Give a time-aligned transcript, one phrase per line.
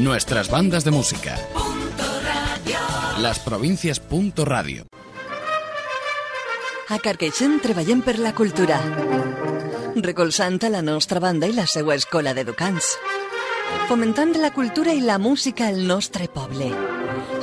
[0.00, 1.36] Nuestras bandas de música.
[3.18, 4.00] Las provincias.
[4.34, 4.86] Radio.
[6.88, 8.80] A Carqueixent treballem per la cultura,
[9.96, 12.96] recolzant a la nostra banda i la seva escola d'educants,
[13.92, 16.72] fomentant la cultura i la música al nostre poble.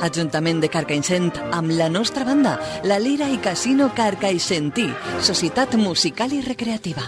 [0.02, 4.90] Ajuntament de Carcaixent amb la nostra banda, la Lira i Casino Carcaixentí,
[5.22, 7.06] Societat Musical i Recreativa.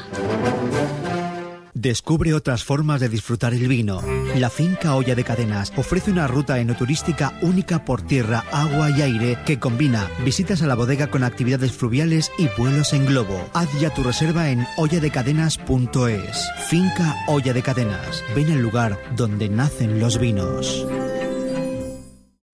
[1.81, 4.03] Descubre otras formas de disfrutar el vino.
[4.37, 9.39] La finca Olla de Cadenas ofrece una ruta enoturística única por tierra, agua y aire
[9.47, 13.49] que combina visitas a la bodega con actividades fluviales y vuelos en globo.
[13.55, 16.51] Haz ya tu reserva en olladecadenas.es.
[16.69, 18.23] Finca Olla de Cadenas.
[18.37, 20.87] Ven al lugar donde nacen los vinos.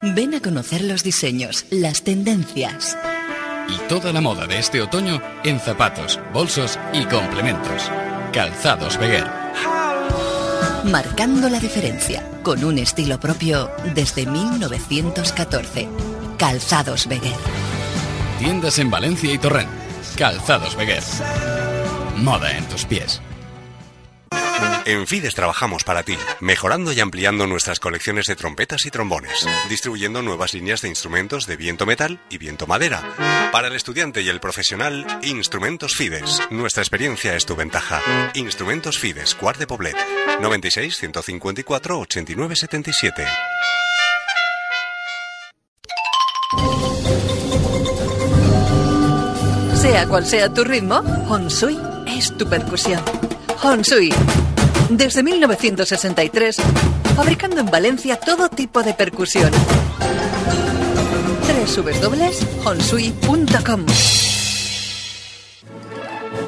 [0.03, 2.97] Ven a conocer los diseños, las tendencias.
[3.69, 7.91] Y toda la moda de este otoño en zapatos, bolsos y complementos.
[8.33, 9.27] Calzados Beguer.
[10.85, 15.89] Marcando la diferencia, con un estilo propio desde 1914.
[16.39, 17.37] Calzados Beguer.
[18.39, 19.71] Tiendas en Valencia y Torrent.
[20.17, 21.03] Calzados Beguer.
[22.17, 23.21] Moda en tus pies.
[24.87, 30.23] En Fides trabajamos para ti, mejorando y ampliando nuestras colecciones de trompetas y trombones, distribuyendo
[30.23, 33.03] nuevas líneas de instrumentos de viento metal y viento madera.
[33.51, 36.41] Para el estudiante y el profesional, Instrumentos Fides.
[36.51, 38.01] Nuestra experiencia es tu ventaja.
[38.35, 39.97] Instrumentos Fides, Cuart de Poblet,
[40.41, 43.27] 96 154 89 77.
[49.75, 53.03] Sea cual sea tu ritmo, Honsui es tu percusión.
[53.67, 54.11] Honsui
[54.91, 56.59] desde 1963,
[57.17, 59.51] fabricando en Valencia todo tipo de percusión.
[61.75, 63.87] www.honsui.com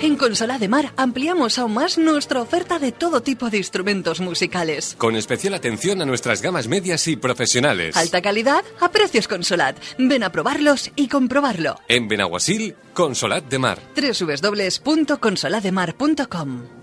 [0.00, 4.94] en Consola de Mar ampliamos aún más nuestra oferta de todo tipo de instrumentos musicales.
[4.96, 7.96] Con especial atención a nuestras gamas medias y profesionales.
[7.96, 9.76] Alta calidad a precios Consolat.
[9.98, 11.80] Ven a probarlos y comprobarlo.
[11.88, 13.80] En Benaguasil, Consolat de Mar.
[13.96, 16.78] www.consolademar.com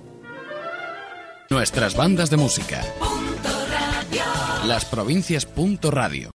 [1.55, 2.83] Nuestras bandas de música.
[4.65, 5.47] Las provincias.
[5.89, 6.31] Radio.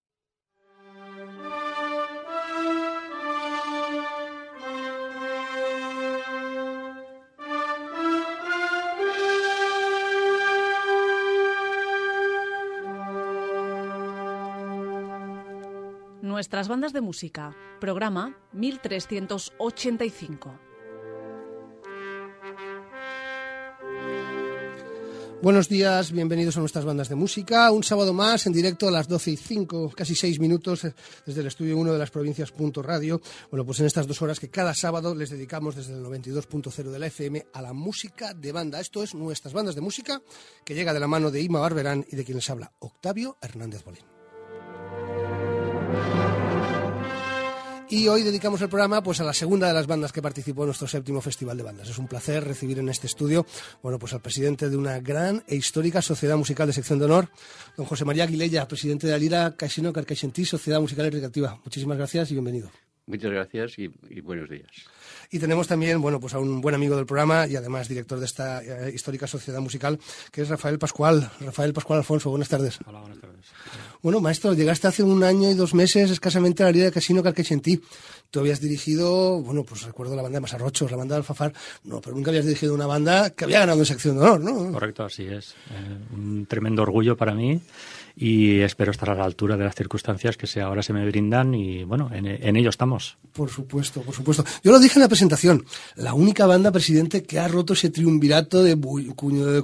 [16.22, 17.56] Nuestras bandas de música.
[17.80, 20.67] Programa 1385.
[25.40, 27.70] Buenos días, bienvenidos a nuestras bandas de música.
[27.70, 30.94] Un sábado más en directo a las 12 y 5, casi 6 minutos eh,
[31.26, 33.20] desde el estudio 1 de las provincias Radio.
[33.48, 36.98] Bueno, pues en estas dos horas que cada sábado les dedicamos desde el 92.0 de
[36.98, 38.80] la FM a la música de banda.
[38.80, 40.20] Esto es nuestras bandas de música
[40.64, 43.84] que llega de la mano de Ima Barberán y de quien les habla, Octavio Hernández
[43.84, 44.17] Bolín.
[47.90, 50.66] Y hoy dedicamos el programa pues a la segunda de las bandas que participó en
[50.66, 51.88] nuestro séptimo Festival de Bandas.
[51.88, 53.46] Es un placer recibir en este estudio
[53.82, 57.30] bueno, pues al presidente de una gran e histórica sociedad musical de sección de honor,
[57.78, 61.58] don José María Aguilella, presidente de la Lira Casino Carcaixentí, Sociedad Musical Recreativa.
[61.64, 62.70] Muchísimas gracias y bienvenido.
[63.06, 63.88] Muchas gracias y,
[64.20, 64.70] buenos días.
[65.30, 68.24] Y tenemos también, bueno, pues a un buen amigo del programa y además director de
[68.24, 69.98] esta eh, histórica sociedad musical,
[70.32, 71.30] que es Rafael Pascual.
[71.40, 72.78] Rafael Pascual Alfonso, buenas tardes.
[72.86, 73.46] Hola, buenas tardes.
[74.00, 77.22] Bueno, maestro, llegaste hace un año y dos meses escasamente a la Liga de Casino
[77.22, 77.82] Carquechentí.
[78.30, 81.52] Tú habías dirigido, bueno, pues recuerdo la banda de Masarrochos, la banda de Alfafar,
[81.84, 84.72] no, pero nunca habías dirigido una banda que había ganado en sección de honor, ¿no?
[84.72, 85.54] Correcto, así es.
[85.70, 87.60] Eh, un tremendo orgullo para mí
[88.20, 91.84] y espero estar a la altura de las circunstancias que ahora se me brindan y
[91.84, 93.16] bueno, en, ello estamos.
[93.32, 94.44] Por supuesto, por supuesto.
[94.64, 95.64] Yo lo dije en la presentación,
[95.94, 98.76] la única banda, presidente, que ha roto ese triunvirato de,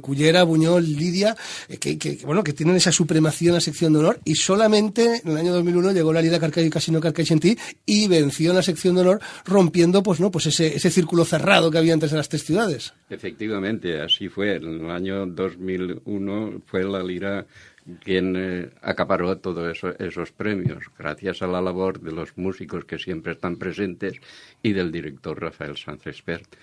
[0.00, 1.36] Cullera, Buñol, Lidia,
[1.68, 5.32] eh, que, bueno, que tienen esa supremacía en la sección de honor y solamente en
[5.32, 9.00] el año 2001 llegó la Liga Carcay Casino Carcaixentí y venció en la sección de
[9.00, 12.92] honor rompiendo pues no pues ese, ese círculo cerrado que había entre las tres ciudades.
[13.10, 14.56] Efectivamente, así fue.
[14.56, 17.46] En el año 2001 fue la Lira
[18.02, 23.32] quien eh, acaparó todos esos premios, gracias a la labor de los músicos que siempre
[23.32, 24.14] están presentes
[24.62, 26.56] y del director Rafael Sánchez Pert,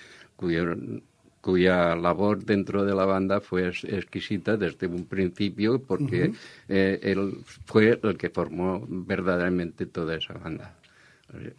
[1.42, 6.34] cuya labor dentro de la banda fue exquisita desde un principio porque
[6.68, 10.76] eh, él fue el que formó verdaderamente toda esa banda.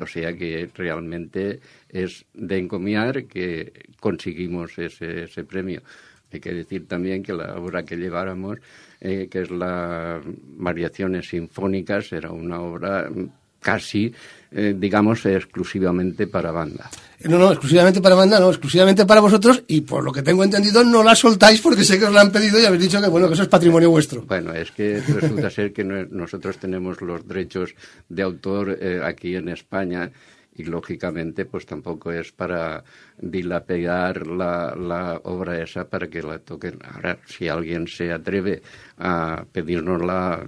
[0.00, 5.82] O sea que realmente es de encomiar que conseguimos ese, ese premio.
[6.32, 8.58] Hay que decir también que la obra que lleváramos
[9.04, 13.10] eh, que es la Variaciones Sinfónicas, era una obra
[13.58, 14.12] casi,
[14.52, 16.88] eh, digamos, exclusivamente para banda.
[17.24, 20.84] No, no, exclusivamente para banda, no, exclusivamente para vosotros y por lo que tengo entendido
[20.84, 23.26] no la soltáis porque sé que os la han pedido y habéis dicho que bueno,
[23.26, 24.22] que eso es patrimonio vuestro.
[24.22, 27.74] Bueno, es que resulta ser que nosotros tenemos los derechos
[28.08, 30.12] de autor eh, aquí en España
[30.54, 32.84] y lógicamente pues tampoco es para
[33.18, 36.78] dilapegar la, la, obra esa para que la toquen.
[36.84, 38.62] Ahora, si alguien se atreve
[38.98, 40.46] a pedirnosla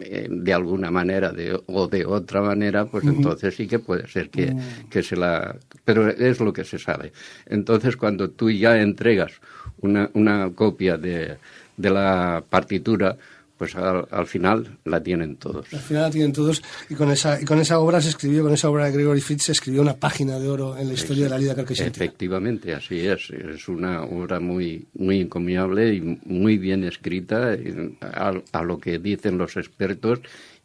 [0.00, 4.30] eh, de alguna manera de, o de otra manera, pues entonces sí que puede ser
[4.30, 4.88] que, mm.
[4.88, 5.56] que se la...
[5.84, 7.12] Pero es lo que se sabe.
[7.46, 9.32] Entonces, cuando tú ya entregas
[9.80, 11.38] una, una copia de,
[11.76, 13.16] de la partitura,
[13.60, 15.70] pues al, final la tienen todos.
[15.74, 18.54] Al final la tienen todos y con esa y con esa obra se escribió, con
[18.54, 21.28] esa obra de Gregory Fitz se escribió una página de oro en la historia de
[21.28, 22.06] la Liga Carquesentina.
[22.06, 23.28] Efectivamente, así es.
[23.28, 27.54] Es una obra muy muy encomiable y muy bien escrita
[28.00, 30.20] a lo que dicen los expertos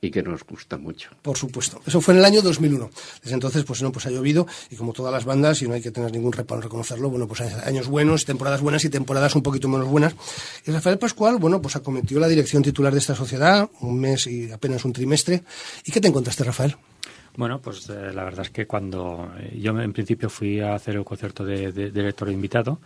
[0.05, 1.09] y que nos gusta mucho.
[1.21, 1.81] Por supuesto.
[1.85, 2.89] Eso fue en el año 2001.
[3.23, 5.81] Desde entonces, pues no, pues ha llovido y como todas las bandas, y no hay
[5.81, 9.35] que tener ningún reparo en reconocerlo, bueno, pues hay años buenos, temporadas buenas y temporadas
[9.35, 10.15] un poquito menos buenas.
[10.65, 14.51] Y Rafael Pascual, bueno, pues acometió la dirección titular de esta sociedad, un mes y
[14.51, 15.43] apenas un trimestre.
[15.83, 16.75] ¿Y qué te encontraste, Rafael?
[17.37, 20.95] Bueno, pues eh, la verdad es que cuando eh, yo en principio fui a hacer
[20.95, 22.79] el concierto de, de, de director invitado,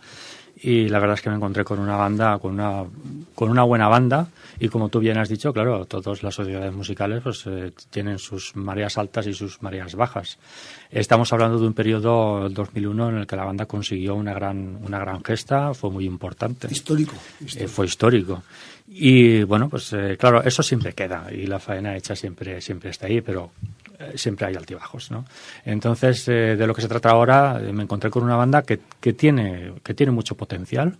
[0.62, 2.84] y la verdad es que me encontré con una banda, con una,
[3.34, 4.28] con una buena banda
[4.58, 8.54] y como tú bien has dicho, claro, todas las sociedades musicales pues eh, tienen sus
[8.56, 10.38] mareas altas y sus mareas bajas.
[10.90, 14.98] Estamos hablando de un periodo 2001 en el que la banda consiguió una gran, una
[14.98, 16.68] gran gesta, fue muy importante.
[16.70, 17.14] Histórico.
[17.56, 18.42] Eh, fue histórico.
[18.86, 23.06] Y bueno, pues eh, claro, eso siempre queda y la faena hecha siempre, siempre está
[23.06, 23.52] ahí, pero
[24.14, 25.24] siempre hay altibajos, ¿no?
[25.64, 29.12] Entonces, eh, de lo que se trata ahora, me encontré con una banda que, que,
[29.12, 30.98] tiene, que tiene mucho potencial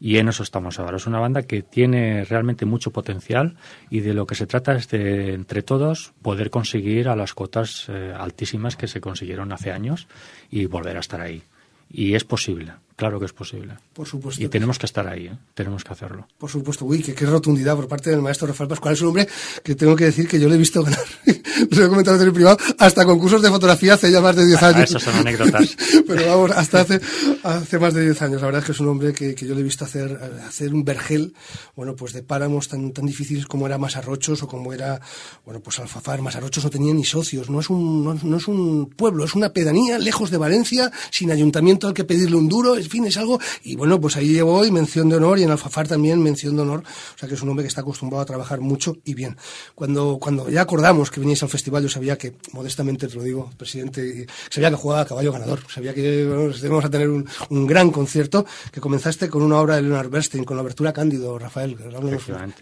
[0.00, 0.96] y en eso estamos ahora.
[0.96, 3.56] Es una banda que tiene realmente mucho potencial
[3.90, 7.88] y de lo que se trata es de, entre todos, poder conseguir a las cotas
[7.88, 10.06] altísimas que se consiguieron hace años
[10.50, 11.42] y volver a estar ahí.
[11.90, 12.72] Y es posible.
[12.96, 13.76] Claro que es posible.
[13.92, 14.42] Por supuesto.
[14.42, 15.36] Y tenemos que estar ahí, ¿eh?
[15.52, 16.26] tenemos que hacerlo.
[16.38, 16.86] Por supuesto.
[16.86, 18.94] Uy, qué, rotundidad por parte del maestro Rafael Pascual.
[18.94, 19.28] Es un hombre
[19.62, 21.04] que tengo que decir que yo le he visto ganar,
[21.70, 24.62] lo he comentado en el privado, hasta concursos de fotografía hace ya más de 10
[24.62, 24.94] años.
[24.94, 25.76] Ah, son anécdotas.
[26.06, 26.98] Pero vamos, hasta hace,
[27.42, 28.40] hace más de 10 años.
[28.40, 30.18] La verdad es que es un hombre que, que yo le he visto hacer,
[30.48, 31.34] hacer un vergel,
[31.74, 35.02] bueno, pues de páramos tan, tan difíciles como era Masarrochos o como era,
[35.44, 36.22] bueno, pues Alfafar.
[36.22, 37.50] Masarrochos no tenía ni socios.
[37.50, 41.30] No es un, no, no es un pueblo, es una pedanía lejos de Valencia, sin
[41.30, 42.74] ayuntamiento al que pedirle un duro.
[42.86, 45.50] En fin, es algo y bueno, pues ahí llevo hoy mención de honor y en
[45.50, 46.84] Alfafar también mención de honor.
[47.14, 49.36] O sea que es un hombre que está acostumbrado a trabajar mucho y bien.
[49.74, 53.50] Cuando, cuando ya acordamos que veníais al festival, yo sabía que, modestamente te lo digo,
[53.56, 55.60] presidente, sabía que jugaba a caballo ganador.
[55.68, 56.26] Sabía que
[56.68, 60.44] bueno, a tener un, un, gran concierto que comenzaste con una obra de Leonard Bernstein,
[60.44, 61.76] con la abertura Cándido, Rafael.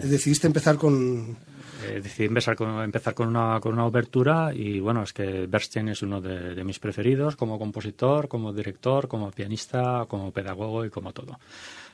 [0.03, 1.37] Decidiste empezar con
[1.85, 5.89] eh, decidí empezar con, empezar con una, con una obertura y bueno, es que Bernstein
[5.89, 11.13] es uno de, mis preferidos como compositor, como director, como pianista, como pedagogo y como
[11.13, 11.39] todo.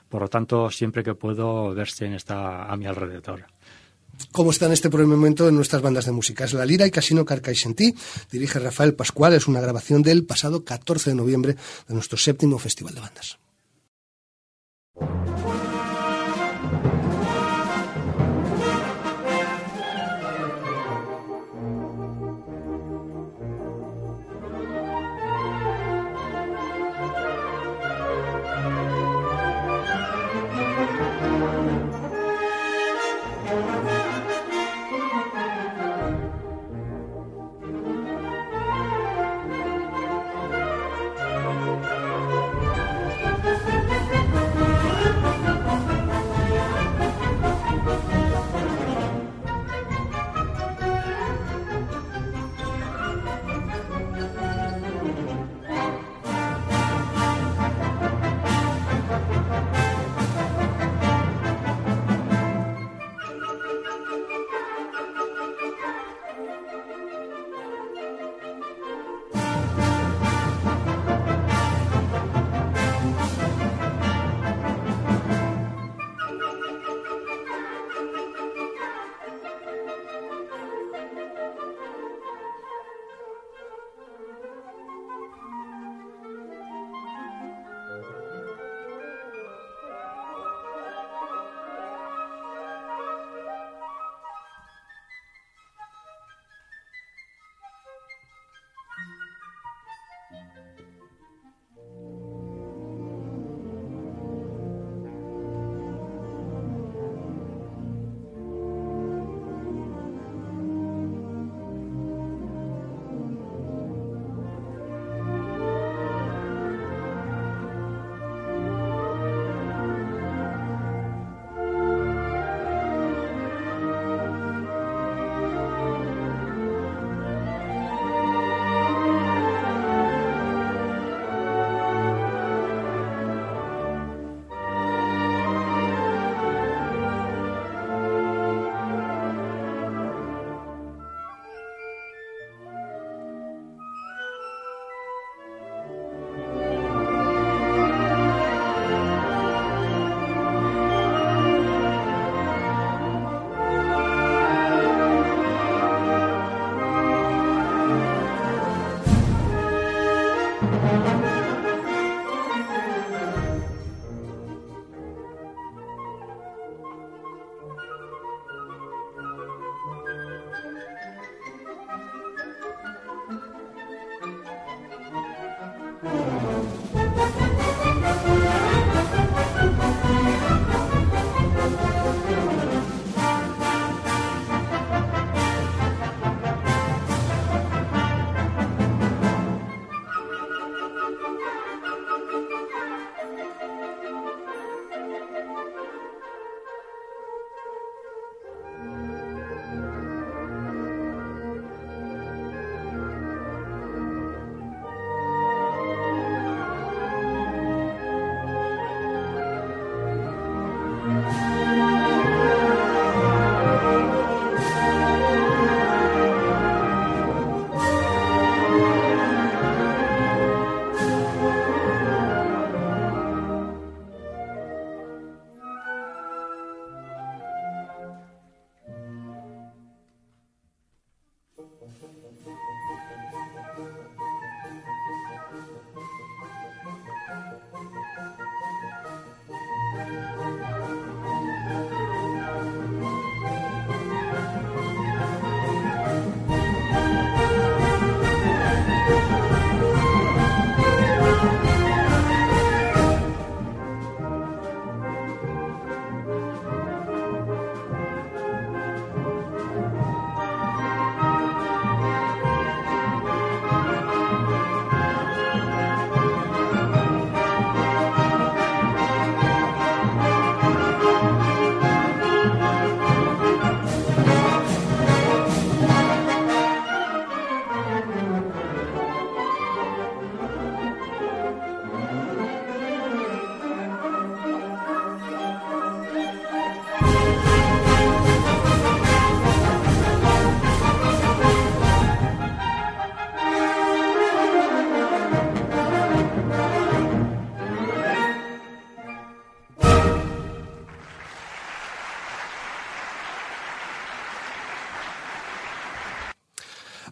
[0.08, 3.46] Por lo tanto, siempre que puedo, Bernstein está a mi alrededor.
[4.32, 6.44] ¿Cómo está en este momento en nuestras bandas de música?
[6.44, 7.94] Es La Lira y Casino Sentí.
[8.30, 11.56] dirige Rafael Pascual, es una grabación del pasado 14 de noviembre
[11.88, 13.38] de nuestro séptimo Festival de Bandas.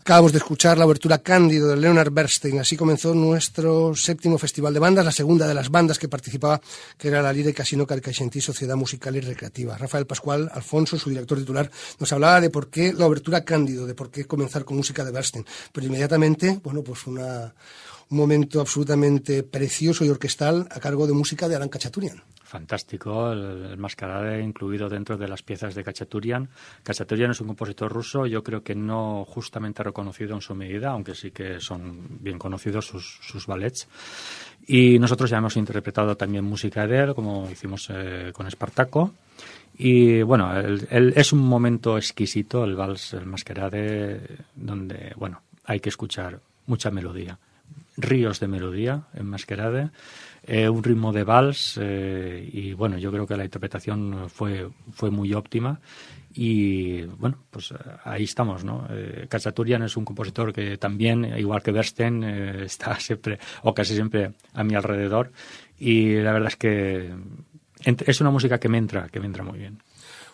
[0.09, 2.59] Acabamos de escuchar la obertura Cándido de Leonard Bernstein.
[2.59, 6.62] Así comenzó nuestro séptimo festival de bandas, la segunda de las bandas que participaba,
[6.97, 9.77] que era la Lire Casino Carcaixentí Sociedad Musical y Recreativa.
[9.77, 13.95] Rafael Pascual Alfonso, su director titular, nos hablaba de por qué la obertura Cándido, de
[13.95, 15.45] por qué comenzar con música de Bernstein.
[15.73, 17.53] Pero inmediatamente, bueno, pues una,
[18.11, 23.77] un momento absolutamente precioso y orquestal a cargo de música de Alan Cachaturian fantástico, el,
[23.77, 26.49] mascarade incluido dentro de las piezas de Kachaturian.
[26.83, 31.15] Kachaturian es un compositor ruso, yo creo que no justamente reconocido en su medida, aunque
[31.15, 33.87] sí que son bien conocidos sus, sus ballets.
[34.67, 39.12] Y nosotros ya hemos interpretado también música de él, como hicimos eh, con Espartaco.
[39.77, 44.21] Y bueno, es un momento exquisito, el vals, el mascarade,
[44.57, 47.38] donde, bueno, hay que escuchar mucha melodía,
[47.99, 49.90] ríos de melodía en mascarade
[50.45, 55.11] eh, un ritmo de vals eh, y bueno, yo creo que la interpretación fue, fue
[55.11, 55.81] muy óptima
[56.33, 57.75] y bueno, pues eh,
[58.05, 58.87] ahí estamos, ¿no?
[58.88, 62.25] Eh, es un compositor que también, igual que Bernstein,
[62.64, 65.33] está siempre o casi siempre a mi alrededor
[65.78, 67.12] y la verdad es que
[67.85, 69.83] es una música que me entra, que me entra muy bien.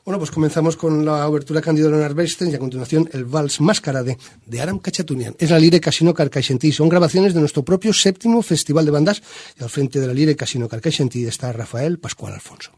[0.04, 4.18] Bueno, pues comenzamos con la obertura Cándido Leonard Bernstein y a continuación el Vals Mascarade
[4.44, 5.34] de Aram Cachatunian.
[5.38, 6.72] Es la Lire Casino Carcaixentí.
[6.72, 9.22] Son grabaciones de nuestro propio séptimo Festival de Bandas
[9.58, 12.72] y al frente de la Lire Casino Carcaixentí está Rafael Pascual Alfonso.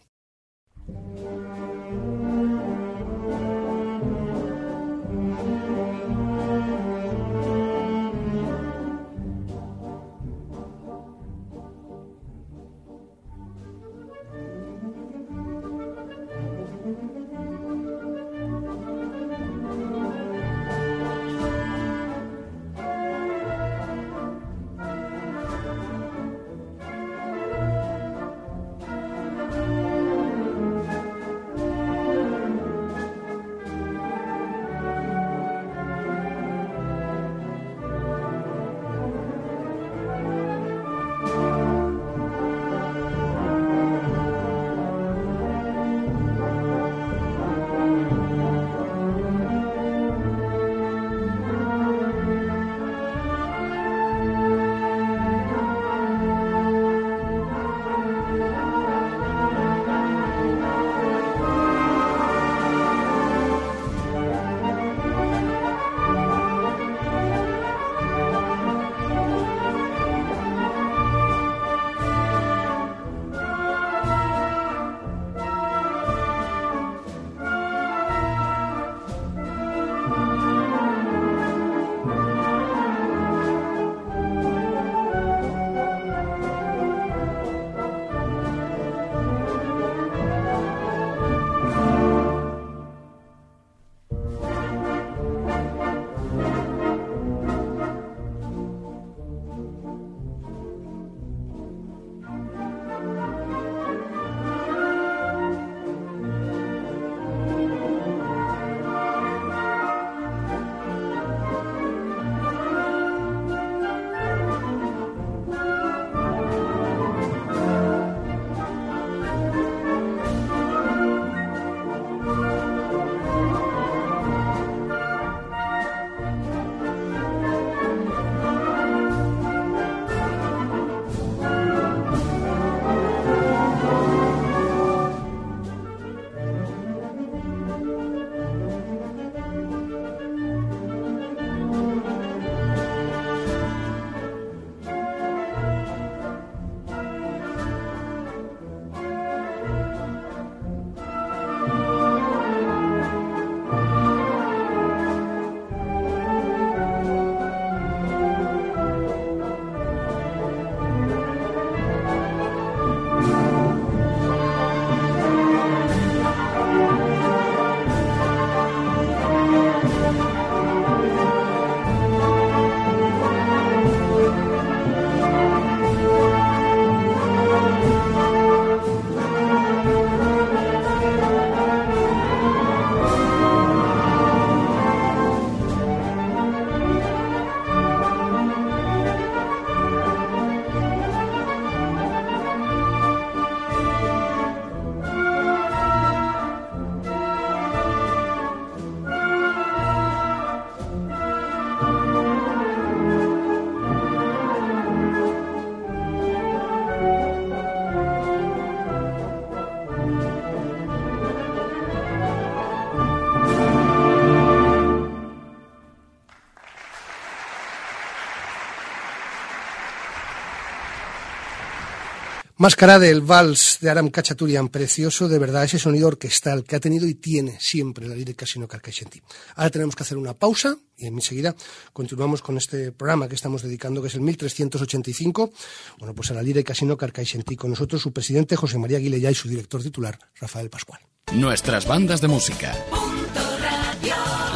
[222.59, 227.07] Máscara del vals de Aram Cachaturian, precioso, de verdad, ese sonido orquestal que ha tenido
[227.07, 229.21] y tiene siempre la lírica Casino Carcaixenti.
[229.57, 231.55] Ahora tenemos que hacer una pausa y enseguida
[231.93, 235.53] continuamos con este programa que estamos dedicando, que es el 1385,
[235.99, 237.57] bueno, pues a la lírica Casino Carcaixenti.
[237.57, 241.01] Con nosotros su presidente José María Aguilella y su director titular, Rafael Pascual.
[241.35, 242.75] Nuestras bandas de música.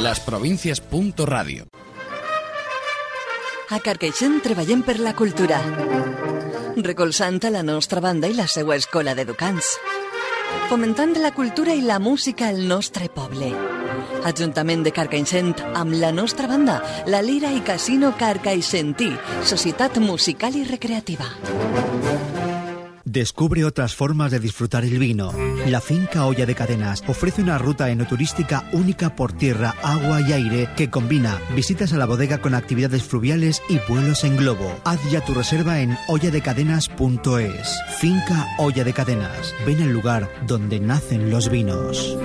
[0.01, 0.83] Las provincias.
[1.19, 1.69] Radio.
[3.69, 6.50] A Carcaixent treballem per la cultura
[6.85, 9.77] recolzant la nostra banda i la seva escola d'educants,
[10.69, 13.53] fomentant la cultura i la música al nostre poble.
[14.29, 19.11] Ajuntament de Carcaixent amb la nostra banda, la Lira i Casino Carcaixentí,
[19.43, 21.31] Societat Musical i Recreativa.
[23.13, 25.33] Descubre otras formas de disfrutar el vino.
[25.67, 30.69] La finca Olla de Cadenas ofrece una ruta enoturística única por tierra, agua y aire
[30.77, 34.81] que combina visitas a la bodega con actividades fluviales y vuelos en globo.
[34.85, 37.81] Haz ya tu reserva en olladecadenas.es.
[37.99, 39.57] Finca Olla de Cadenas.
[39.67, 42.17] Ven al lugar donde nacen los vinos.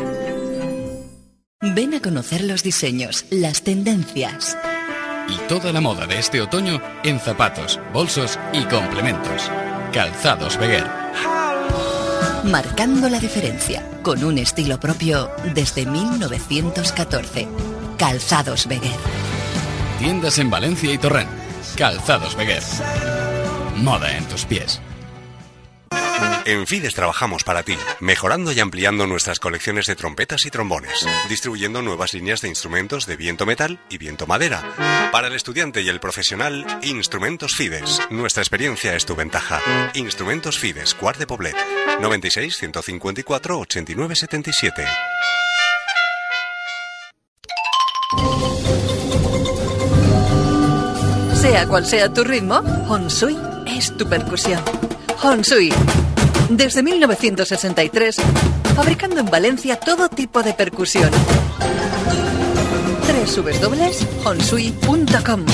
[1.61, 4.55] Ven a conocer los diseños, las tendencias.
[5.27, 9.49] Y toda la moda de este otoño en zapatos, bolsos y complementos.
[9.95, 10.85] Calzados Beguer.
[12.43, 17.47] Marcando la diferencia, con un estilo propio desde 1914.
[17.97, 18.91] Calzados Beguer.
[19.97, 21.29] Tiendas en Valencia y Torrent.
[21.77, 22.61] Calzados Beguer.
[23.77, 24.81] Moda en tus pies.
[26.45, 31.81] En Fides trabajamos para ti, mejorando y ampliando nuestras colecciones de trompetas y trombones, distribuyendo
[31.81, 34.63] nuevas líneas de instrumentos de viento metal y viento madera.
[35.11, 37.99] Para el estudiante y el profesional, Instrumentos Fides.
[38.11, 39.59] Nuestra experiencia es tu ventaja.
[39.95, 41.55] Instrumentos Fides, Cuart de Poblet,
[41.99, 44.85] 96 154 89 77.
[51.33, 54.63] Sea cual sea tu ritmo, Honsui es tu percusión.
[55.23, 55.73] Honsui
[56.49, 58.17] desde 1963,
[58.75, 61.09] fabricando en Valencia todo tipo de percusión.
[63.35, 65.45] www.honsui.com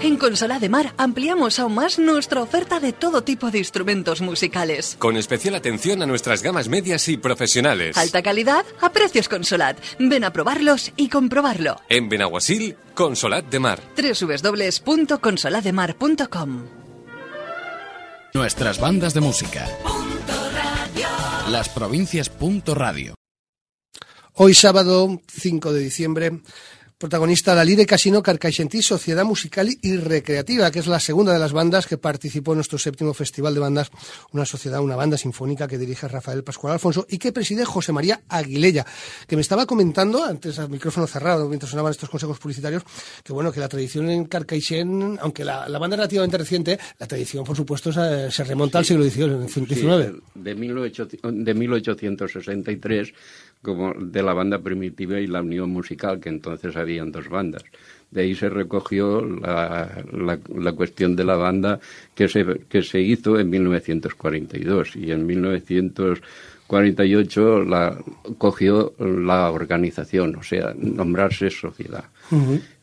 [0.00, 4.94] en Consola de Mar ampliamos aún más nuestra oferta de todo tipo de instrumentos musicales.
[4.98, 7.96] Con especial atención a nuestras gamas medias y profesionales.
[7.96, 9.76] Alta calidad a precios Consolat.
[9.98, 11.80] Ven a probarlos y comprobarlo.
[11.88, 13.80] En Benaguasil, Consolat de Mar.
[13.96, 16.77] www.consolademar.com
[18.34, 19.66] Nuestras bandas de música.
[21.48, 22.30] Las provincias.
[22.74, 23.14] Radio.
[24.34, 26.42] Hoy sábado 5 de diciembre
[26.98, 31.52] protagonista la Lire Casino Carcaixentí Sociedad Musical y Recreativa, que es la segunda de las
[31.52, 33.92] bandas que participó en nuestro séptimo Festival de Bandas,
[34.32, 38.22] una sociedad, una banda sinfónica que dirige Rafael Pascual Alfonso y que preside José María
[38.28, 38.84] Aguilella,
[39.28, 42.82] que me estaba comentando antes al micrófono cerrado, mientras sonaban estos consejos publicitarios,
[43.22, 47.44] que bueno, que la tradición en Carcaixent, aunque la, banda es relativamente reciente, la tradición,
[47.44, 49.54] por supuesto, se, remonta al siglo XIX.
[50.34, 53.14] de, 1863
[53.62, 57.64] como de la banda primitiva y la unión musical, que entonces habían dos bandas.
[58.10, 61.78] De ahí se recogió la, la, cuestión de la banda
[62.14, 67.98] que se, que se hizo en 1942 y en 1948 la,
[68.38, 72.04] cogió la organización, o sea, nombrarse sociedad.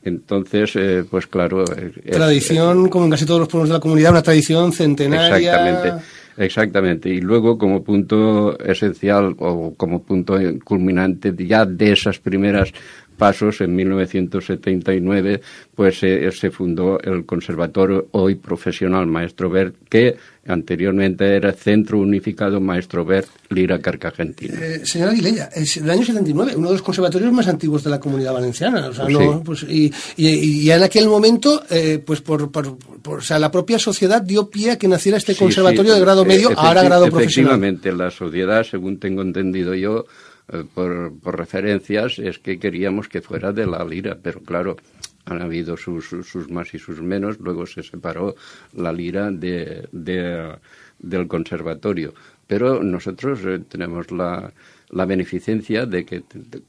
[0.04, 1.66] Entonces, eh, pues claro.
[2.12, 5.38] tradición, como en casi todos los pueblos de la comunidad, una tradición centenaria.
[5.38, 6.06] Exactamente.
[6.38, 7.10] Exactamente.
[7.10, 12.74] Y luego, como punto esencial o como punto culminante ya de esas primeras
[13.16, 15.42] pasos, en 1979,
[15.74, 20.16] pues eh, se fundó el Conservatorio hoy profesional Maestro Bert, que
[20.48, 24.60] anteriormente era Centro Unificado Maestro Bert Lira Carcagentina.
[24.62, 28.00] Eh, señora Aguilella, es el año 79, uno de los conservatorios más antiguos de la
[28.00, 28.88] comunidad valenciana.
[28.88, 33.40] O sea, no, pues, y, y, en aquel momento, eh, pues por, por, o sea,
[33.40, 37.08] la propia sociedad dio pie a que naciera este conservatorio de grado medio, ahora grado
[37.10, 37.56] profesional.
[37.56, 40.35] Efectivamente, la sociedad, según tengo entendido yo, eh,
[40.74, 44.78] por, por, referencias es que queríamos que fuera de la lira, pero claro,
[45.26, 48.36] han habido sus, sus, más y sus menos, luego se separó
[48.74, 52.14] la lira de, del conservatorio.
[52.48, 54.54] Pero nosotros eh, tenemos la,
[54.90, 56.24] la beneficencia de que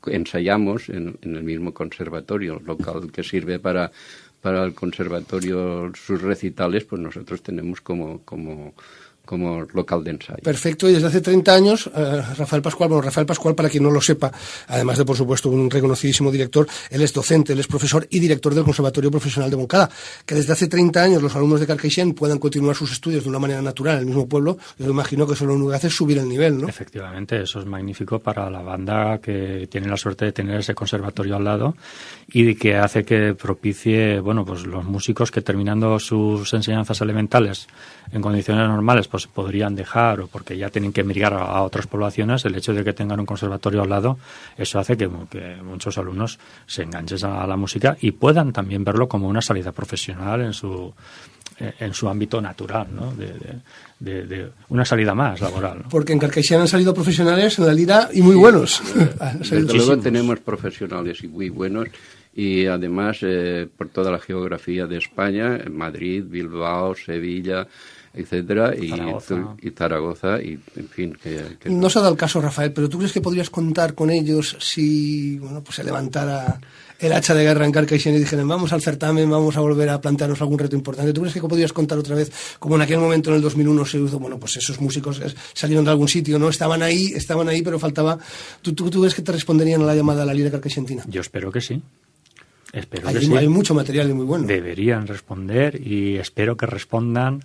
[0.07, 3.93] ensayamos en, en, el mismo conservatorio local que sirve para,
[4.41, 8.75] para el conservatorio sus recitales, pues nosotros tenemos como, como
[9.27, 10.39] como local de ensayo.
[10.43, 13.91] Perfecto, y desde hace 30 años, eh, Rafael Pascual, bueno, Rafael Pascual, para quien no
[13.91, 14.33] lo sepa,
[14.69, 18.55] además de, por supuesto, un reconocidísimo director, él es docente, él es profesor y director
[18.55, 19.91] del Conservatorio Profesional de Moncada,
[20.25, 23.39] que desde hace 30 años los alumnos de Carcaixent puedan continuar sus estudios de una
[23.39, 25.97] manera natural en el mismo pueblo, yo imagino que eso lo único que hace es
[25.97, 26.69] subir el nivel, ¿no?
[26.69, 31.37] Efectivamente, eso es magnífico para la banda que tiene la suerte de tener ese conservatorio
[31.37, 31.77] al lado
[32.29, 37.67] y que hace que propicie, bueno, pues los músicos que terminando sus enseñanzas elementales
[38.13, 42.45] en condiciones normales pues podrían dejar o porque ya tienen que migrar a, otras poblaciones,
[42.45, 44.19] el hecho de que tengan un conservatorio al lado,
[44.59, 49.27] eso hace que, muchos alumnos se enganchen a la música y puedan también verlo como
[49.27, 50.93] una salida profesional en su
[51.59, 53.15] en su ámbito natural, ¿no?
[53.99, 55.85] de, una salida más laboral.
[55.89, 58.83] Porque en Carcaixent han salido profesionales en la lira y muy buenos.
[59.39, 61.89] Desde luego tenemos profesionales y muy buenos
[62.35, 67.67] y además eh, por toda la geografía de España, Madrid, Bilbao, Sevilla,
[68.17, 68.89] etcétera, y
[69.77, 70.43] Zaragoza.
[70.43, 71.17] y en fin.
[71.23, 74.11] Que, No se ha dado el caso, Rafael, pero ¿tú crees que podrías contar con
[74.11, 76.59] ellos si bueno, pues se levantara
[76.99, 80.01] el hacha de guerra en Carcaixent y dijeran vamos al certamen, vamos a volver a
[80.01, 81.13] plantearnos algún reto importante?
[81.13, 83.99] ¿Tú crees que podrías contar otra vez, como en aquel momento en el 2001 se
[83.99, 85.21] hizo, bueno, pues esos músicos
[85.53, 86.49] salieron de algún sitio, ¿no?
[86.49, 88.19] Estaban ahí, estaban ahí, pero faltaba...
[88.63, 91.05] ¿Tú, tú, tú crees que te responderían a la llamada a la lira carcaixentina?
[91.07, 91.83] Yo espero que sí.
[92.73, 93.37] Espero hay, que sí.
[93.37, 94.47] hay mucho material y muy bueno.
[94.47, 97.43] Deberían responder y espero que respondan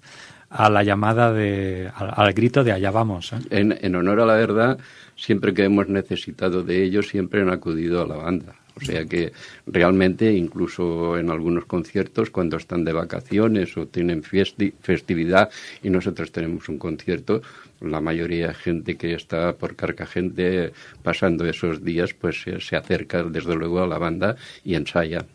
[0.52, 3.34] a la llamada de, al, grito de allá vamos.
[3.34, 3.38] ¿eh?
[3.50, 4.78] En, en, honor a la verdad,
[5.16, 8.56] siempre que hemos necesitado de ellos, siempre han acudido a la banda.
[8.76, 9.34] O sea que
[9.66, 15.50] realmente, incluso en algunos conciertos, cuando están de vacaciones o tienen festividad
[15.84, 17.42] y nosotros tenemos un concierto,
[17.82, 20.72] la mayoría de gente que está por Carcagente
[21.04, 25.26] pasando esos días, pues se acerca desde luego a la banda y ensaya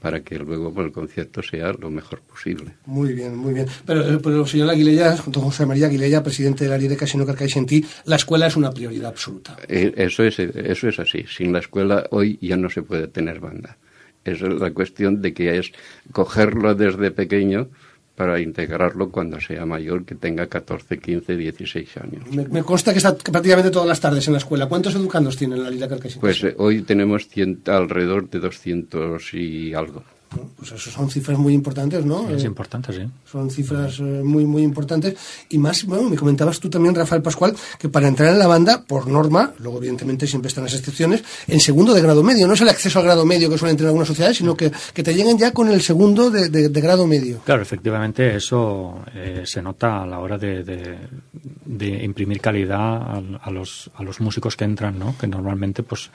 [0.00, 2.74] para que luego el concierto sea lo mejor posible.
[2.86, 3.66] Muy bien, muy bien.
[3.84, 7.84] Pero, eh, pero señor Aguilella, don José María Aguilella, presidente de la Lire Casino Carcaixentí,
[8.04, 9.56] la escuela es una prioridad absoluta.
[9.68, 11.24] Eh, eso es, eso es así.
[11.28, 13.76] Sin la escuela hoy ya no se puede tener banda.
[14.24, 15.72] Es la cuestión de que es
[16.10, 17.68] cogerlo desde pequeño
[18.16, 22.22] para integrarlo cuando sea mayor, que tenga 14, 15, 16 años.
[22.50, 24.66] Me, consta que está prácticamente todas las tardes en la escuela.
[24.66, 26.20] ¿Cuántos educandos tienen la Lira Carcassonne?
[26.20, 27.28] Pues eh, hoy tenemos
[27.66, 30.02] alrededor de 200 y algo
[30.56, 32.28] pues eso son cifras muy importantes, ¿no?
[32.28, 33.02] Es eh, importante, sí.
[33.24, 35.16] Son cifras eh, muy, muy importantes.
[35.48, 38.82] Y más, bueno, me comentabas tú también, Rafael Pascual, que para entrar en la banda,
[38.82, 42.46] por norma, luego evidentemente siempre están las excepciones, en segundo de grado medio.
[42.46, 45.02] No es el acceso al grado medio que suelen tener algunas sociedades, sino que, que
[45.02, 47.40] te lleguen ya con el segundo de, de, grado medio.
[47.44, 50.62] Claro, efectivamente, eso eh, se nota a la hora de,
[51.64, 55.16] de imprimir calidad a, a, los, a los músicos que entran, ¿no?
[55.18, 56.10] Que normalmente, pues,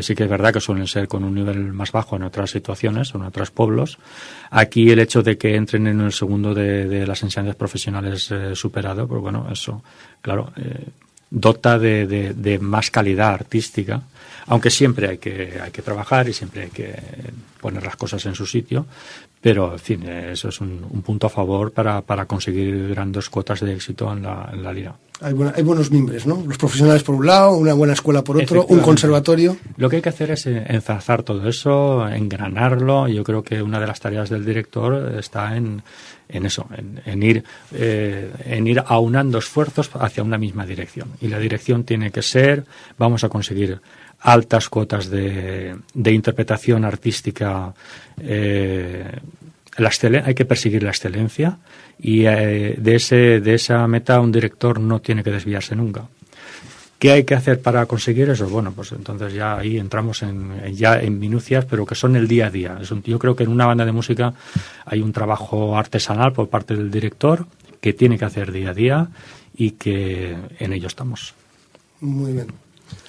[0.00, 3.14] sí que es verdad que suelen ser con un nivel más bajo en otras situaciones
[3.16, 3.98] en otras pueblos.
[4.50, 9.08] Aquí el hecho de que entren en el segundo de, las enseñanzas profesionales eh, superado,
[9.08, 9.82] pues bueno, eso,
[10.20, 10.86] claro, eh,
[11.28, 14.00] dota de, más calidad artística,
[14.46, 16.94] aunque siempre hay que, hay que trabajar y siempre hay que
[17.60, 18.86] poner las cosas en su sitio,
[19.40, 23.74] pero, en fin, eso es un, punto a favor para, para, conseguir grandes cuotas de
[23.74, 24.94] éxito en la, en la lira.
[25.20, 26.42] Hay, hay, buenos mimbres, ¿no?
[26.46, 29.56] Los profesionales por un lado, una buena escuela por otro, un conservatorio.
[29.76, 33.08] Lo que hay que hacer es enzarzar todo eso, engranarlo.
[33.08, 35.82] Yo creo que una de las tareas del director está en,
[36.28, 36.66] en eso,
[37.04, 41.08] en, ir, eh, en ir aunando esfuerzos hacia una misma dirección.
[41.20, 42.64] Y la dirección tiene que ser,
[42.98, 43.80] vamos a conseguir
[44.20, 47.72] altas cuotas de, de interpretación artística.
[48.18, 49.10] Eh,
[49.78, 49.90] la
[50.24, 51.58] hay que perseguir la excelencia
[51.98, 56.08] y eh, de, ese, de esa meta un director no tiene que desviarse nunca.
[56.98, 58.48] ¿Qué hay que hacer para conseguir eso?
[58.48, 62.46] Bueno, pues entonces ya ahí entramos en, ya en minucias, pero que son el día
[62.46, 62.78] a día.
[63.04, 64.32] Yo creo que en una banda de música
[64.86, 67.46] hay un trabajo artesanal por parte del director
[67.82, 69.08] que tiene que hacer día a día
[69.54, 71.34] y que en ello estamos.
[72.00, 72.65] Muy bien.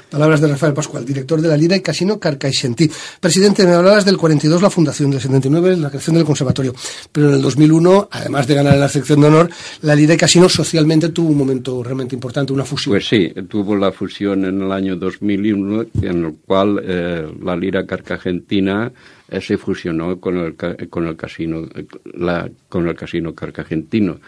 [0.10, 2.90] Palabras de Rafael Pascual, director de la Lira y Casino Carcaixentí.
[3.20, 6.74] Presidente, me hablabas del 42, la fundación, del 79, la creación del conservatorio.
[7.12, 9.50] Pero en el 2001, además de ganar la sección de honor,
[9.82, 12.94] la Lira y Casino socialmente tuvo un momento realmente importante, una fusión.
[12.94, 17.86] Pues sí, tuvo la fusión en el año 2001, en el cual eh, la Lira
[17.86, 18.92] Carcagentina
[19.30, 20.56] eh, se fusionó con el,
[20.90, 21.68] con el casino,
[22.14, 24.20] la, con el casino carcagentino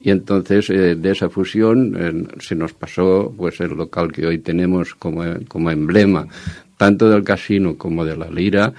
[0.00, 4.94] y entonces eh, de esa fusión se nos pasó pues el local que hoy tenemos
[4.94, 6.26] como, como emblema
[6.76, 8.72] tanto del casino como de la lira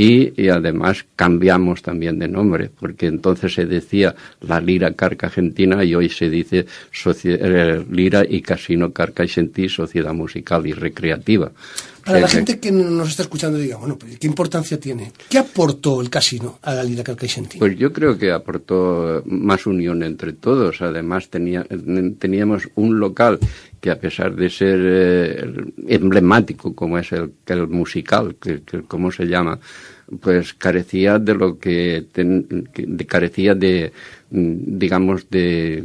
[0.00, 5.92] y, además cambiamos también de nombre, porque entonces se decía la Lira Carca Argentina y
[5.96, 6.66] hoy se dice
[7.24, 11.50] eh, Lira y Casino Carca y Sentí Sociedad Musical y Recreativa.
[12.04, 15.12] Para la gente que nos está escuchando diga, bueno, ¿qué importancia tiene?
[15.28, 17.58] ¿Qué aportó el casino a la Lira Carca y Sentí?
[17.58, 20.80] Pues yo creo que aportó más unión entre todos.
[20.80, 21.66] Además tenía,
[22.18, 23.40] teníamos un local
[23.80, 29.10] que a pesar de ser eh, emblemático como es el, el musical, que, que, como
[29.12, 29.58] se llama,
[30.20, 32.06] pues carecía de lo que,
[33.06, 33.92] carecía de
[34.30, 35.84] digamos de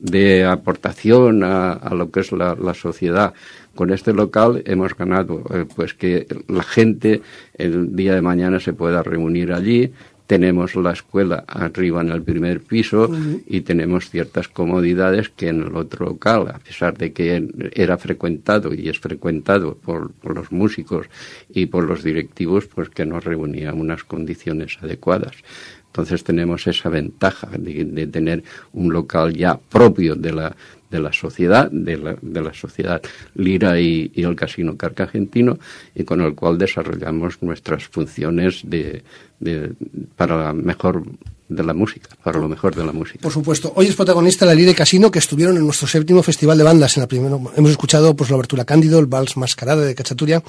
[0.00, 3.34] de aportación a, lo que es la, la, sociedad.
[3.74, 7.20] Con este local hemos ganado eh, pues que la gente
[7.54, 9.92] el día de mañana se pueda reunir allí,
[10.30, 13.10] tenemos la escuela arriba en el primer piso
[13.48, 18.72] y tenemos ciertas comodidades que en el otro local, a pesar de que era frecuentado
[18.72, 21.08] y es frecuentado por, los músicos
[21.52, 25.34] y por los directivos, pues que no reunía unas condiciones adecuadas.
[25.86, 30.56] Entonces tenemos esa ventaja de, tener un local ya propio de la,
[30.90, 33.00] de la sociedad, de la, de la sociedad
[33.34, 35.58] Lira y, el Casino Carca Argentino,
[35.94, 39.02] y con el cual desarrollamos nuestras funciones de,
[40.16, 41.02] para la mejor
[41.50, 43.18] de la música, para lo mejor de la música.
[43.20, 43.72] Por supuesto.
[43.74, 46.96] Hoy es protagonista la Lira y Casino, que estuvieron en nuestro séptimo festival de bandas.
[46.96, 50.42] En la primera hemos escuchado pues la abertura Cándido, el vals Mascarada de Cachaturia,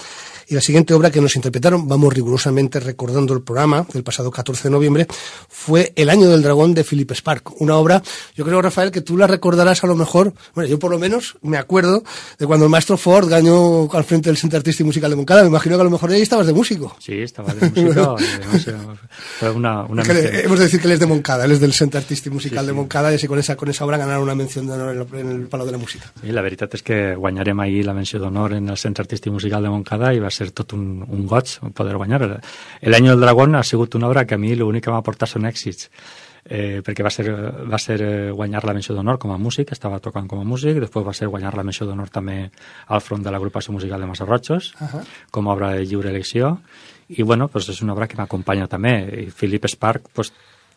[0.47, 4.65] y la siguiente obra que nos interpretaron, vamos rigurosamente recordando el programa del pasado 14
[4.65, 5.07] de noviembre,
[5.49, 7.59] fue El Año del Dragón de Philip Spark.
[7.59, 8.03] Una obra,
[8.35, 11.37] yo creo, Rafael, que tú la recordarás a lo mejor, bueno, yo por lo menos
[11.41, 12.03] me acuerdo
[12.37, 15.41] de cuando el maestro Ford ganó al frente del Centro Artístico y Musical de Moncada.
[15.41, 16.95] Me imagino que a lo mejor ahí estabas de músico.
[16.99, 18.17] Sí, estaba de músico.
[19.55, 22.33] una, una hemos de decir que él es de Moncada, él es del Centro Artístico
[22.33, 24.67] y Musical sí, de Moncada, y así con esa, con esa obra ganaron una mención
[24.67, 26.11] de honor en el, en el Palo de la Música.
[26.19, 29.63] Sí, la veritat és que guanyarem ahir la menció d'honor en el Centre Artístic Musical
[29.63, 32.41] de Montcada i va ser tot un, un goig poder guanyar.
[32.81, 35.31] El Año del Dragón ha sigut una obra que a mi l'únic que m'ha portat
[35.31, 35.87] són èxits
[36.43, 40.01] eh, perquè va ser, va ser eh, guanyar la menció d'honor com a músic, estava
[40.03, 42.43] tocant com a músic, després va ser guanyar la menció d'honor també
[42.87, 45.03] al front de l'agrupació musical de Massarrotxos, uh -huh.
[45.31, 46.59] com a obra de lliure elecció,
[47.09, 50.31] i bueno, pues és una obra que m'acompanya també, i Philip Spark pues,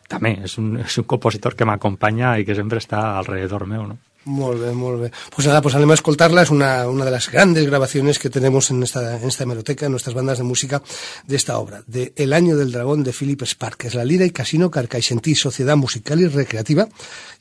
[0.07, 3.97] també és un, és un compositor que m'acompanya i que sempre està alrededor meu, no?
[4.25, 5.11] Molt bé, molt bé.
[5.35, 6.41] Pues nada, pues anem a escoltarla.
[6.41, 9.91] Es una, una de las grandes grabaciones que tenemos en esta, en esta hemeroteca, en
[9.91, 10.81] nuestras bandas de música,
[11.27, 14.31] de esta obra, de El Año del Dragón de Philip Spark, es la Lira y
[14.31, 16.87] Casino Carcaixentí, Sociedad Musical y Recreativa,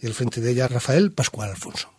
[0.03, 1.94] y al frente de ella Rafael Pascual Alfonso.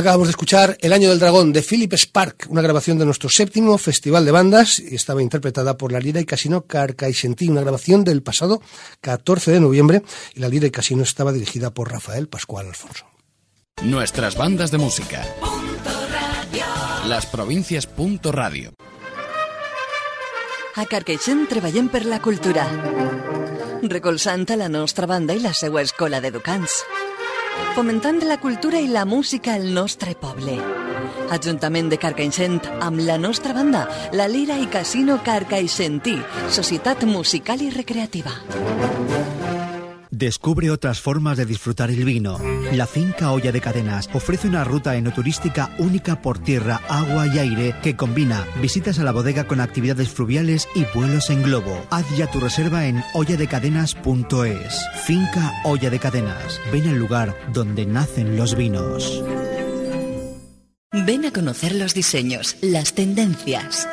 [0.00, 3.76] Acabamos de escuchar El Año del Dragón de Philip Spark, una grabación de nuestro séptimo
[3.76, 8.22] Festival de Bandas y estaba interpretada por la Lira y Casino Carcaixentí, una grabación del
[8.22, 8.62] pasado
[9.02, 10.02] 14 de noviembre
[10.34, 13.04] y la Lira y Casino estaba dirigida por Rafael Pascual Alfonso.
[13.82, 15.22] Nuestras bandas de música.
[17.06, 17.86] Las provincias.
[18.24, 18.72] Radio.
[20.76, 22.64] A Carcaixent treballem per la cultura,
[23.84, 26.86] recolzant a la nostra banda i la seva escola d'educants,
[27.74, 30.56] fomentant la cultura i la música al nostre poble.
[31.30, 36.18] Ajuntament de Carcaixent amb la nostra banda, la Lira i Casino Carcaixentí,
[36.50, 38.34] Societat Musical i Recreativa.
[40.20, 42.38] Descubre otras formas de disfrutar el vino.
[42.72, 47.74] La finca Olla de Cadenas ofrece una ruta enoturística única por tierra, agua y aire
[47.82, 51.86] que combina visitas a la bodega con actividades fluviales y vuelos en globo.
[51.88, 54.86] Haz ya tu reserva en olladecadenas.es.
[55.06, 56.60] Finca Olla de Cadenas.
[56.70, 59.24] Ven al lugar donde nacen los vinos.
[60.92, 63.88] Ven a conocer los diseños, las tendencias.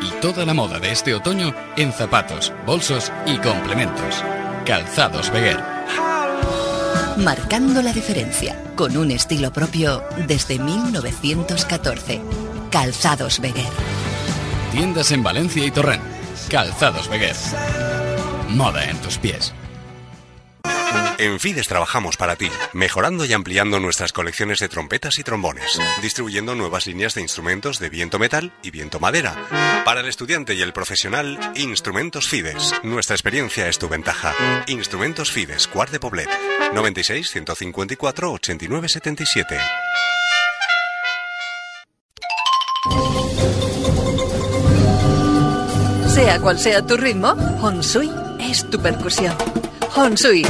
[0.00, 4.24] Y toda la moda de este otoño en zapatos, bolsos y complementos.
[4.64, 5.58] Calzados Beguer.
[7.16, 12.20] Marcando la diferencia, con un estilo propio desde 1914.
[12.70, 13.66] Calzados Beguer.
[14.70, 16.02] Tiendas en Valencia y Torrent.
[16.48, 17.36] Calzados Beguer.
[18.50, 19.52] Moda en tus pies.
[21.18, 26.56] En Fides trabajamos para ti, mejorando y ampliando nuestras colecciones de trompetas y trombones, distribuyendo
[26.56, 29.36] nuevas líneas de instrumentos de viento metal y viento madera.
[29.84, 32.72] Para el estudiante y el profesional, Instrumentos Fides.
[32.82, 34.34] Nuestra experiencia es tu ventaja.
[34.66, 36.28] Instrumentos Fides, Cuart de Poblet,
[36.74, 39.58] 96 154 89 77.
[46.08, 47.32] Sea cual sea tu ritmo,
[47.62, 49.34] Honsui es tu percusión.
[49.94, 50.44] Honsui.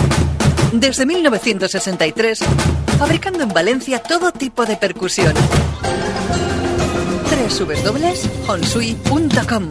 [0.73, 2.39] Desde 1963,
[2.99, 5.35] fabricando en Valencia todo tipo de percusión.
[7.59, 9.69] www.honsui.com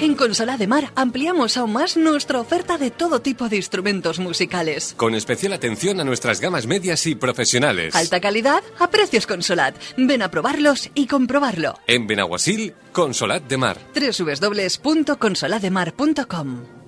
[0.00, 4.94] En Consola de Mar ampliamos aún más nuestra oferta de todo tipo de instrumentos musicales.
[4.96, 7.94] Con especial atención a nuestras gamas medias y profesionales.
[7.94, 9.76] Alta calidad a precios Consolat.
[9.98, 11.78] Ven a probarlos y comprobarlo.
[11.86, 13.76] En Benaguasil, Consolat de Mar.
[13.94, 16.79] www.consolademar.com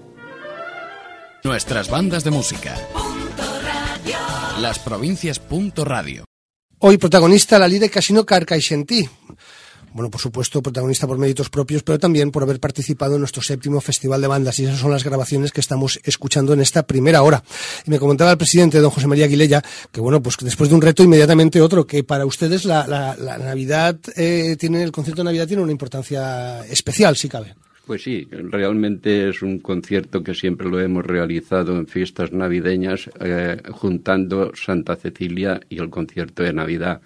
[1.44, 2.76] Nuestras bandas de música.
[4.60, 5.40] Las provincias.
[5.84, 6.24] Radio.
[6.78, 9.08] Hoy protagonista la y Casino Carcaixentí.
[9.94, 13.80] Bueno, por supuesto, protagonista por méritos propios, pero también por haber participado en nuestro séptimo
[13.80, 14.58] Festival de Bandas.
[14.58, 17.42] Y esas son las grabaciones que estamos escuchando en esta primera hora.
[17.86, 20.80] Y me comentaba el presidente, don José María Aguilella, que bueno, pues después de un
[20.82, 25.26] reto, inmediatamente otro, que para ustedes la, la- la Navidad eh, tiene, el concierto de
[25.26, 27.54] Navidad tiene una importancia especial, si cabe.
[27.86, 33.60] Pues sí, realmente es un concierto que siempre lo hemos realizado en fiestas navideñas, eh,
[33.72, 37.00] juntando Santa Cecilia y el concierto de Navidad.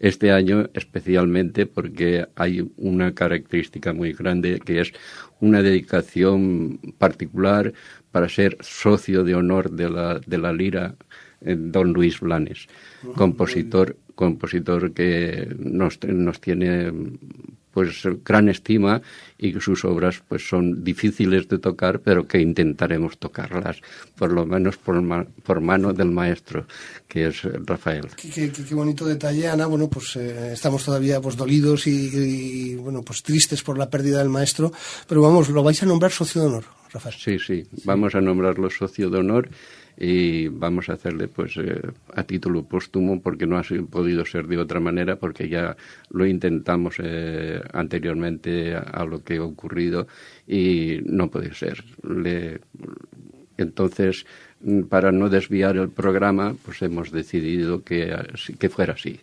[0.00, 4.92] Este año especialmente porque hay una característica muy grande que es
[5.40, 7.72] una dedicación particular
[8.10, 10.94] para ser socio de honor de la, de la lira
[11.42, 12.66] eh, don Luis Blanes,
[13.14, 16.92] compositor, compositor que nos, nos tiene
[17.74, 19.02] pues gran estima
[19.36, 23.80] y que sus obras pues son difíciles de tocar pero que intentaremos tocarlas
[24.16, 26.66] por lo menos por, ma- por mano del maestro
[27.08, 29.66] que es Rafael Qué, qué- qué- bonito detalle, Ana.
[29.66, 31.90] Bueno, pues eh, estamos todavía pues dolidos y,
[32.72, 34.72] y, bueno, pues tristes por la pérdida del maestro,
[35.08, 37.14] pero vamos, lo vais a nombrar socio de honor, Rafael.
[37.18, 39.48] sí sí vamos a nombrarlo socio de honor
[39.96, 41.80] y vamos a hacerle pues eh,
[42.14, 45.76] a título póstumo porque no ha podido ser de otra manera porque ya
[46.10, 50.06] lo intentamos eh, anteriormente a, a lo que ha ocurrido
[50.46, 51.84] y no puede ser.
[52.02, 52.60] Le-
[53.56, 54.26] entonces
[54.88, 58.14] para no desviar el programa pues hemos decidido que,
[58.58, 59.20] que fuera así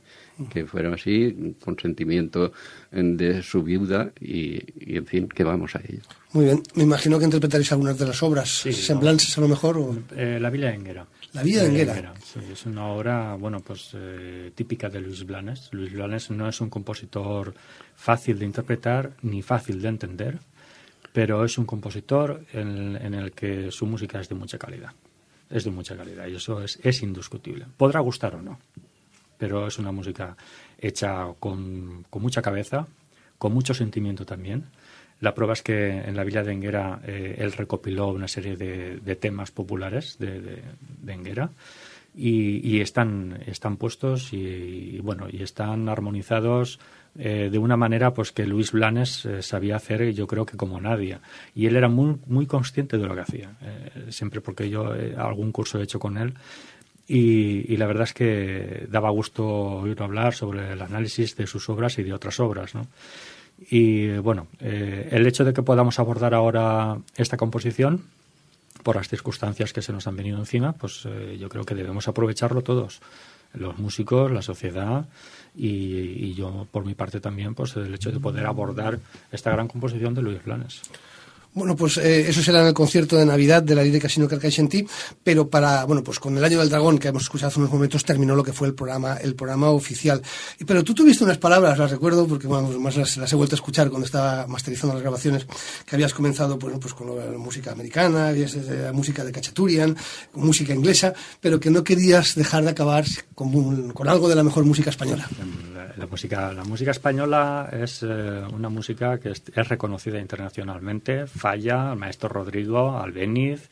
[0.52, 2.52] que fuera así con sentimiento
[2.92, 4.56] eh, de su viuda y,
[4.92, 6.02] y, en fin que vamos a ello
[6.34, 9.78] Muy bien, me imagino que interpretaréis algunas de las obras, Sí, semblances a lo mejor.
[9.78, 11.06] o- Eh, la Villa de Enguera.
[11.34, 12.14] La Villa de Enguera.
[12.24, 15.70] Sí, es una obra, bueno, pues eh, típica de Luis Blanes.
[15.74, 17.54] Luis Blanes no es un compositor
[17.96, 20.40] fácil de interpretar ni fácil de entender,
[21.14, 24.92] pero es un compositor en, en el que su música es de mucha calidad.
[25.52, 27.66] Es de mucha calidad y eso es, es indiscutible.
[27.78, 28.60] Podrá gustar o no,
[29.38, 30.36] pero es una música
[30.78, 32.88] hecha con, con mucha cabeza,
[33.38, 34.66] con mucho sentimiento también.
[35.20, 38.98] La prueba es que en la Villa de Enguera eh, él recopiló una serie de,
[38.98, 41.52] de temas populares de, de, Enguera
[42.16, 44.38] y, y están, están puestos y,
[44.96, 46.80] y, bueno y están armonizados
[47.20, 50.80] eh, de una manera pues que Luis Blanes eh, sabía hacer yo creo que como
[50.80, 51.20] nadie
[51.54, 55.52] y él era muy muy consciente de lo que hacía Eh, siempre porque yo algún
[55.52, 56.36] curso he hecho con él
[57.08, 62.00] y, la verdad es que daba gusto oírlo hablar sobre el análisis de sus obras
[62.00, 62.88] y de otras obras, ¿no?
[63.70, 68.04] Y bueno, el hecho de que podamos abordar ahora esta composición
[68.84, 71.06] por las circunstancias que se nos han venido encima, pues
[71.38, 73.02] yo creo que debemos aprovecharlo todos,
[73.54, 75.06] los músicos, la sociedad
[75.56, 79.00] y, y, yo por mi parte también, pues el hecho de poder abordar
[79.32, 80.82] esta gran composición de Luis Planes.
[81.54, 84.88] Bueno, pues eh, eso será en el concierto de Navidad de la Lire Casino Carcaixentí,
[85.22, 88.06] pero para, bueno, pues con el Año del Dragón, que hemos escuchado hace unos momentos,
[88.06, 90.22] terminó lo que fue el programa, el programa oficial.
[90.66, 93.90] Pero tú tuviste unas palabras, las recuerdo, porque bueno, más las, he vuelto a escuchar
[93.90, 95.46] cuando estaba masterizando las grabaciones,
[95.86, 99.98] que habías comenzado, bueno, pues con la música americana, habías eh, la música de Cachaturian,
[100.36, 103.04] música inglesa, pero que no querías dejar de acabar
[103.36, 105.28] con, con algo de la mejor música española.
[105.98, 111.98] La, música, la música española es eh, una música que es, reconocida internacionalmente Falla, al
[111.98, 113.70] maestro Rodrigo, Albeniz,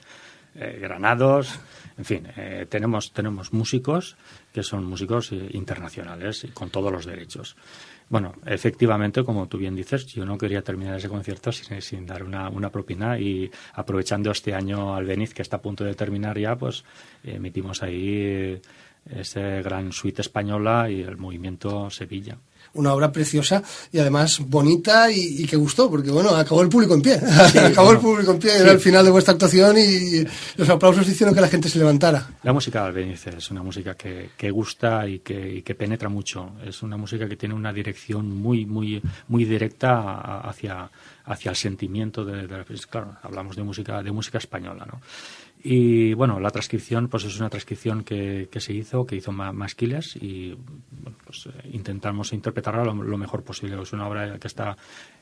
[0.56, 1.60] eh, Granados,
[2.00, 4.16] en fin, eh, tenemos, tenemos músicos
[4.54, 7.58] que son músicos eh, internacionales y con todos los derechos.
[8.08, 12.24] Bueno, efectivamente, como tú bien dices, yo no quería terminar ese concierto sin, sin dar
[12.24, 16.56] una, una, propina y aprovechando este año Albeniz, que está a punto de terminar ya,
[16.56, 16.86] pues
[17.22, 18.62] emitimos ahí
[19.10, 22.38] ese gran suite española y el movimiento Sevilla
[22.74, 27.02] una obra preciosa y además bonita y, que gustó, porque bueno, acabó el público en
[27.02, 27.20] pie.
[27.66, 30.24] acabó el público en pie, era el final de vuestra actuación y
[30.58, 32.28] los aplausos hicieron que la gente se levantara.
[32.44, 36.10] La música de Albeniz es una música que, que gusta y que, y que, penetra
[36.10, 36.52] mucho.
[36.64, 40.90] Es una música que tiene una dirección muy, muy, muy directa hacia,
[41.26, 45.02] hacia el sentimiento de, de claro, hablamos de música, de música española, ¿no?
[45.62, 50.16] Y bueno, la transcripción, pues es una transcripción que, que se hizo, que hizo Masquiles
[50.16, 50.56] y
[51.26, 53.82] pues, eh, intentamos interpretarla lo, mejor posible.
[53.82, 54.78] Es una obra que está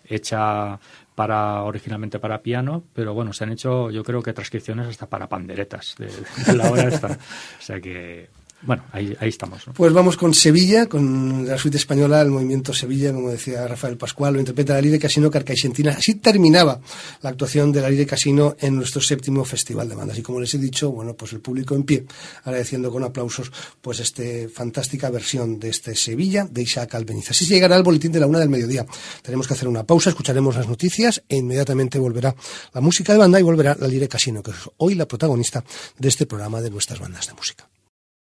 [0.05, 0.79] hecha
[1.15, 5.27] para originalmente para piano, pero bueno, se han hecho yo creo que transcripciones hasta para
[5.27, 6.07] panderetas de,
[6.45, 7.07] de la obra esta.
[7.59, 8.29] O sea que
[8.64, 9.64] bueno, ahí, estamos.
[9.76, 14.34] Pues vamos con Sevilla, con la suite española, el movimiento Sevilla, como decía Rafael Pascual,
[14.34, 15.91] lo interpreta la Lire Casino Carcaixentina.
[15.91, 16.82] Así terminaba
[17.22, 20.18] la actuación de la Lire Casino en nuestro séptimo Festival de Bandas.
[20.18, 22.05] Y como les he dicho, bueno, pues el público en pie,
[22.43, 27.30] agradeciendo con aplausos pues esta fantástica versión de este Sevilla de Isaac Albeniz.
[27.30, 28.88] Así llegará el boletín de la una del mediodía.
[29.22, 32.36] Tenemos que hacer una pausa, escucharemos las noticias e inmediatamente volverá
[32.74, 35.64] la música de banda y volverá la Lire Casino, que es hoy la protagonista
[35.99, 37.70] de este programa de nuestras bandas de música.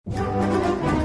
[0.07, 1.04] Música